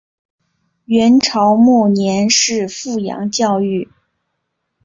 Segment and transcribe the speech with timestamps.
[0.85, 3.87] 元朝末年是富阳教谕。